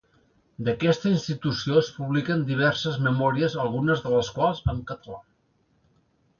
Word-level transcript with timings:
D'aquesta 0.69 1.09
institució 1.15 1.75
es 1.81 1.91
publiquen 1.99 2.41
diverses 2.49 2.99
memòries 3.11 3.61
algunes 3.67 4.05
de 4.07 4.17
les 4.17 4.35
quals 4.41 4.67
en 4.77 4.85
català. 4.93 5.23